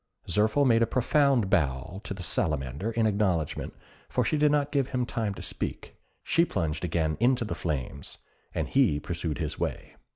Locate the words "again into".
6.83-7.45